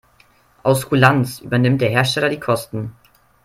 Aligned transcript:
Aus 0.63 0.87
Kulanz 0.89 1.41
übernimmt 1.41 1.79
der 1.81 1.91
Hersteller 1.91 2.29
die 2.29 2.39
Kosten. 2.39 2.95